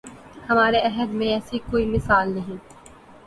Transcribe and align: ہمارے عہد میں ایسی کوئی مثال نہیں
ہمارے 0.49 0.79
عہد 0.81 1.13
میں 1.13 1.27
ایسی 1.27 1.59
کوئی 1.69 1.85
مثال 1.87 2.31
نہیں 2.31 2.57